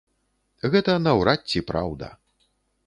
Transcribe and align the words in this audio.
Гэта 0.75 0.95
наўрад 1.05 1.47
ці 1.53 1.65
праўда. 1.71 2.13